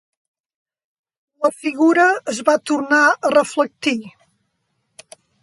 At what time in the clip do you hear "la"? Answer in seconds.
1.45-1.51